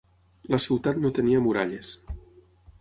[0.53, 1.95] La ciutat no tenia muralles.